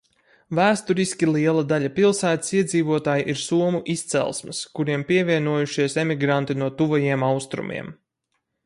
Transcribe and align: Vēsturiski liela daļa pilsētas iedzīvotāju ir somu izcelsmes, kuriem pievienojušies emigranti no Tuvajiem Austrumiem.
Vēsturiski 0.59 1.27
liela 1.33 1.63
daļa 1.71 1.91
pilsētas 1.99 2.55
iedzīvotāju 2.61 3.27
ir 3.35 3.41
somu 3.43 3.83
izcelsmes, 3.95 4.65
kuriem 4.79 5.05
pievienojušies 5.13 6.01
emigranti 6.07 6.59
no 6.63 6.73
Tuvajiem 6.83 7.29
Austrumiem. 7.33 7.97